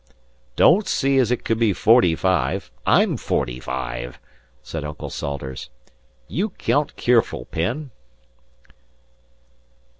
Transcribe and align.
"Don't 0.55 0.87
see 0.87 1.19
as 1.19 1.29
it 1.29 1.45
could 1.45 1.59
be 1.59 1.73
forty 1.73 2.15
five. 2.15 2.71
I'm 2.87 3.17
forty 3.17 3.59
five," 3.59 4.17
said 4.63 4.83
Uncle 4.83 5.11
Salters. 5.11 5.69
"You 6.27 6.49
count 6.49 6.95
keerful, 6.95 7.45
Penn." 7.45 7.91